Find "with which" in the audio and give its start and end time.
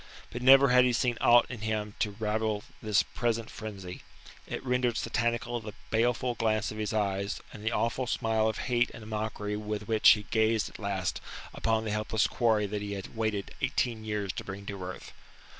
9.55-10.09